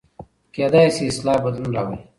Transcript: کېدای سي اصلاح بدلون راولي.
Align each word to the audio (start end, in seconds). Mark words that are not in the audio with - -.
کېدای 0.53 0.87
سي 0.95 1.03
اصلاح 1.11 1.37
بدلون 1.45 1.69
راولي. 1.75 1.97